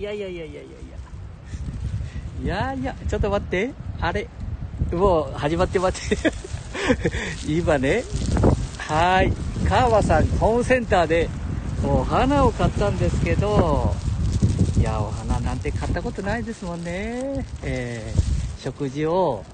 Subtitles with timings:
[0.00, 0.70] いやいやいやいやいや。
[2.42, 3.74] いやいやちょっと待って。
[4.00, 4.28] あれ。
[4.92, 6.32] もう始まって待って。
[7.46, 8.02] 今ね。
[8.78, 9.30] はい。
[9.68, 11.28] 川さんホームセンターで
[11.84, 13.94] お花を買ったんですけど。
[14.78, 17.44] いやお花なんて買ったことないですもんね。
[17.62, 19.44] えー、食事を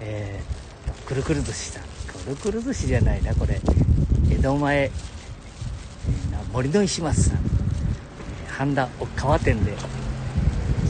[0.00, 1.82] えー、くるくる寿司さん。
[1.82, 3.60] くるくる寿司じゃないなこれ。
[4.30, 4.90] 江戸前。
[6.54, 7.49] 森の石松さん。
[8.50, 9.74] 半田奥川店で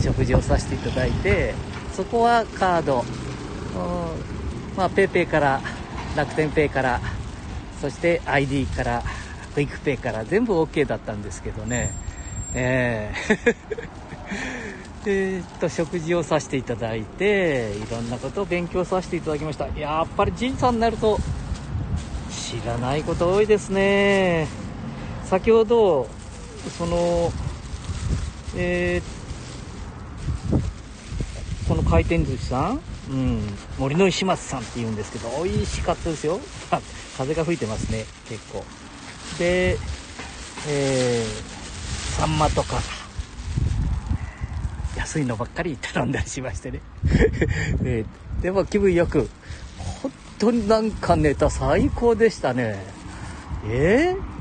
[0.02, 1.54] 食事をさせていただいて
[1.92, 3.04] そこはカード
[4.76, 5.60] ま PayPay から
[6.16, 7.00] 楽天ペイから
[7.80, 9.02] そして ID から
[9.54, 11.92] クイックペイから全部 OK だったんですけどね。
[12.54, 13.56] えー。
[15.06, 19.66] えっと食事をさせていただいていろんなことを勉強させていただきました。
[19.68, 21.18] やっぱりじいさんになると
[22.30, 24.46] 知らないこと多いですね。
[25.24, 26.06] 先ほど
[26.76, 27.32] その
[28.62, 29.02] えー、
[31.66, 32.80] この回転寿司さん、
[33.10, 33.40] うん、
[33.78, 36.38] 森の石松さんっていうんですけど美味しかったですよ。
[37.16, 38.64] 風が吹いてますね結構。
[39.38, 39.78] で
[40.68, 42.76] えー、サンマとか。
[44.96, 46.80] 安いのばっかり頼んだりしましてね、
[47.84, 49.30] えー、でも気分よく。
[50.02, 52.76] 本当になんかネタ最高でしたね。
[53.66, 54.39] えー、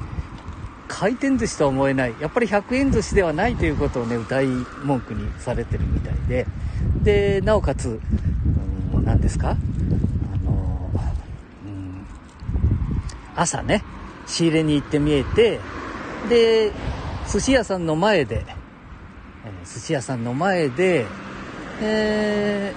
[0.89, 2.15] 回転寿司とは思えない。
[2.19, 4.47] やっぱり100円寿司ではないということをね歌い
[4.83, 6.45] 文句にされてるみたいで。
[7.03, 7.99] でなおかつ、
[8.93, 9.51] うん、何ですか？
[9.51, 9.53] あ
[10.43, 10.91] の、
[11.65, 12.05] うん、
[13.35, 13.83] 朝ね
[14.25, 15.59] 仕入れに行って見えて
[16.27, 16.71] で
[17.31, 18.55] 寿司屋さんの前で、え、
[19.65, 21.05] 寿司屋さんの前で
[21.81, 22.73] え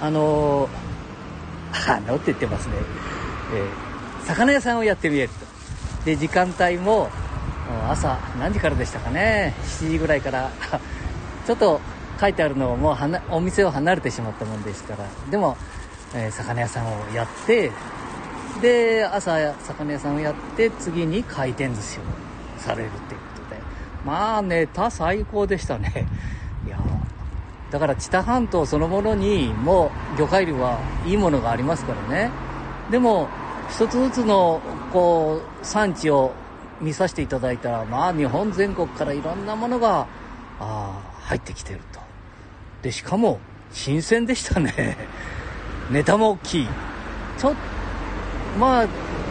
[0.00, 0.68] ー、あの
[1.88, 2.74] あのって言ってますね、
[3.54, 5.52] えー、魚屋さんをやってみえると。
[6.04, 7.08] で時間帯も
[7.88, 9.54] 朝何時からでしたかね。
[9.62, 10.50] 7時ぐらいから。
[11.46, 11.80] ちょっと
[12.20, 12.96] 書いてあるのをもう
[13.30, 15.04] お店を離れてしまったもんですから。
[15.30, 15.56] でも、
[16.14, 17.72] えー、魚屋さんをやって
[18.60, 22.02] で朝魚屋さんをやって次に回転寿司を
[22.58, 23.60] されるっていうことで。
[24.04, 26.06] まあネタ最高でしたね。
[26.66, 26.78] いや
[27.70, 32.30] だから知多半島そのものにもう魚介類はいいものがありますからね。
[32.90, 33.28] でも
[33.72, 34.60] 一つずつの
[34.92, 36.32] こう産地を
[36.82, 40.06] 見させていただいたらまあ日本全国からいろんなものが
[40.60, 42.00] あ入ってきてると。
[42.82, 43.40] でしかも
[43.72, 44.96] 新鮮でしたね。
[45.90, 46.68] ネタも大きい。
[47.38, 47.54] ちょっ
[48.58, 48.86] まあ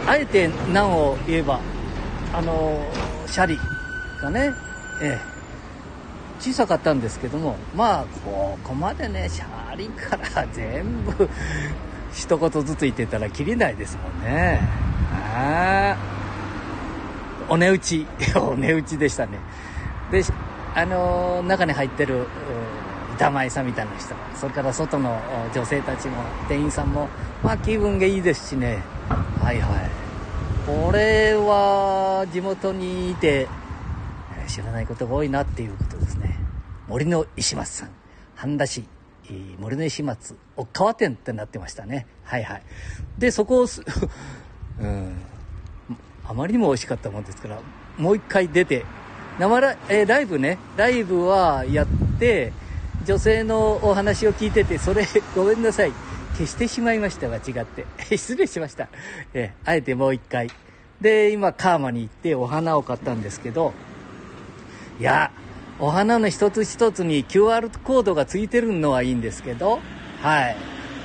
[0.08, 1.60] あえて何を言えば
[2.34, 2.84] あの
[3.26, 3.56] シャリ
[4.20, 4.52] がね
[5.00, 5.32] ええ。
[6.40, 11.30] 小さかったんですけどもまあここまでねシャリから全部
[12.12, 14.60] 一言ずつ言ってたらきりないですもんね。
[15.34, 15.96] あ
[17.48, 18.06] お値打ち。
[18.36, 19.38] お値打ちでしたね。
[20.10, 20.22] で
[20.74, 22.26] あのー、中に入ってる
[23.14, 24.14] 板前さんみたいな人。
[24.34, 25.20] それから外の
[25.54, 27.08] 女性たちも店員さんも
[27.42, 28.78] まあ気分がいいですしね。
[29.42, 29.90] はいはい。
[30.66, 33.48] これは地元にいて
[34.46, 36.38] 知らないことが多いなっていうことですね。
[36.88, 37.90] 森の石松さん。
[38.34, 38.84] 半田市。
[39.58, 42.06] 森の石松お川店ってなってましたね。
[42.24, 42.62] はいはい。
[43.18, 43.66] でそこを
[44.80, 45.16] うん。
[46.24, 47.60] あまりにも美味しかったもんですから
[47.98, 48.84] もう一回出て。
[49.38, 50.58] 生ラ,、えー、ライブね。
[50.76, 51.86] ライブはやっ
[52.18, 52.52] て
[53.04, 55.92] 女性のお話を聞いててそれ ごめんなさい。
[56.32, 57.86] 消してしまいました間違って。
[58.16, 58.88] 失礼しました、
[59.34, 60.48] えー、あえてもう一回。
[61.02, 63.74] で今カーマに行ってお花を買ったんですけど
[65.00, 65.32] いや
[65.78, 69.80] お花の一つ一つに QR コードがついてるのはいいんですけど、
[70.20, 70.56] はい。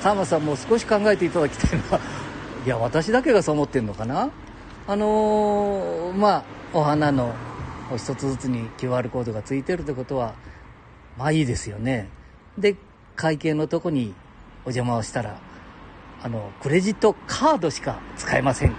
[0.02, 2.00] 川間さんも少し考えていただきたいのは、
[2.66, 4.30] いや、私だけがそう思ってるのかな？
[4.88, 7.34] あのー、まあ、お花の
[7.96, 10.34] 一つずつに QR コードがついてるってことは、
[11.18, 12.10] まあいいですよね。
[12.58, 12.76] で、
[13.16, 14.14] 会計のとこに
[14.66, 15.38] お邪魔をしたら、
[16.24, 18.76] あの、クレジットカードしか使えません。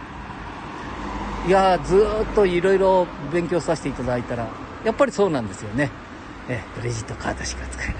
[1.46, 4.48] いやずっといろいろ勉強させていただいたら、
[4.84, 5.90] やっぱりそうなんですよね。
[6.48, 7.94] えクレジットカードしか使えない。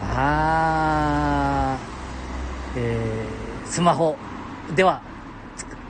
[0.00, 1.78] まあ、
[2.76, 4.16] えー、スマホ
[4.74, 5.02] では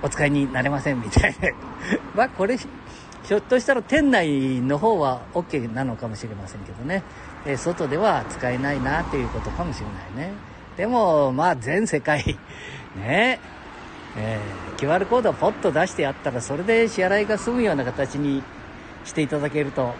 [0.02, 1.48] お使いになれませんみたいな。
[2.14, 7.02] まあこれ、ひょっとしたら店内の方は OK なのかもしれませんけどね。
[7.46, 10.34] えー、外では使えないなっていうことかもしれないね。
[10.76, 12.38] でも、まあ全世界、
[12.96, 13.40] ね、
[14.16, 18.42] えー、QR コードをポッと出してやったらそれで支払いが済むような形に
[19.04, 19.94] していただけると、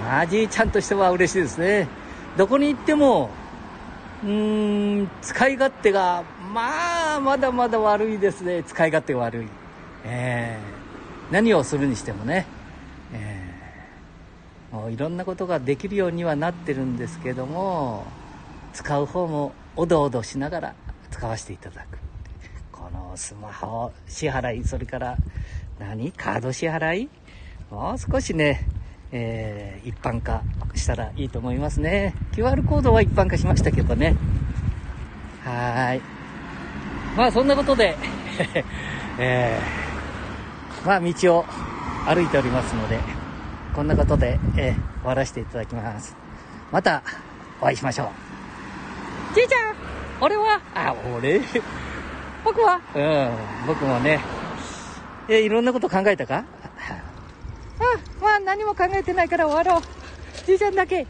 [0.00, 1.88] まあ、じいちゃんとしては嬉しいですね。
[2.36, 3.30] どこに行っても、
[4.22, 8.62] うーん、使い勝手が、まあ、まだまだ悪いですね。
[8.62, 9.46] 使い勝手が悪い。
[10.08, 12.46] えー、何をするにしてもね、
[13.12, 18.04] えー、もういろんなことができるようにはなってるんですけども
[18.72, 20.74] 使う方もおどおどしながら
[21.10, 21.98] 使わせていただく
[22.70, 25.18] このスマホ支払いそれから
[25.78, 26.12] 何？
[26.12, 27.08] カード支払い？
[27.70, 28.66] もう少しね、
[29.12, 30.42] えー、一般化
[30.74, 32.14] したらいいと思いますね。
[32.32, 34.16] QR コードは一般化しましたけどね。
[35.44, 36.00] はい。
[37.16, 37.96] まあそんなことで
[39.18, 41.44] えー、まあ道を
[42.06, 42.98] 歩いておりますので
[43.74, 46.16] こんなことで、えー、終わらせていただきます。
[46.70, 47.02] また
[47.60, 49.34] お会いしましょう。
[49.34, 49.74] じいちゃん
[50.20, 51.40] 俺はあ俺？
[52.44, 52.80] 僕は。
[52.94, 53.30] うん
[53.66, 54.20] 僕もね。
[55.28, 56.44] えいろんなこと考えたか？
[57.78, 59.82] あまあ何も考えてないから終わろう。
[60.46, 61.06] じいちゃんだけ。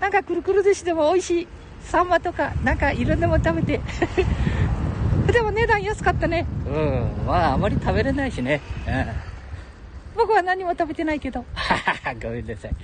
[0.00, 1.48] なんかくるくる寿司でも美味しい。
[1.84, 3.80] サンマとかなんかいろんなもの食べて。
[5.32, 6.46] でも値段安かったね。
[6.66, 7.26] うん。
[7.26, 8.60] まああまり食べれないしね。
[8.86, 9.06] うん。
[10.14, 11.44] 僕は何も食べてないけど。
[12.22, 12.74] ごめんなさい。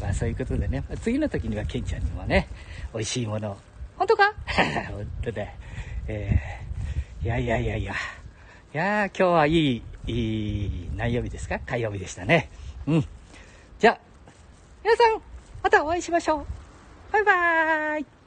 [0.00, 2.48] まあそういうことでね、次の時にはケンちゃんにもね、
[2.92, 3.56] 美味しいものを。
[3.96, 4.32] 本当か？
[4.90, 5.46] 本当だ。
[6.08, 7.92] えー、いやいやいやいや。
[7.92, 7.96] い
[8.76, 11.60] や今日はいい、いい、何曜日ですか？
[11.60, 12.50] 火曜日でしたね。
[12.86, 13.04] うん。
[13.78, 13.98] じゃあ、
[14.82, 15.22] 皆さん、
[15.62, 16.46] またお会いしましょう。
[17.12, 18.21] バイバーイ。